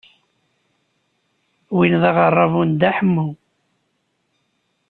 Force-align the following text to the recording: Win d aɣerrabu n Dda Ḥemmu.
Win 1.75 1.93
d 2.01 2.03
aɣerrabu 2.09 2.61
n 2.63 2.71
Dda 2.73 2.91
Ḥemmu. 2.97 3.27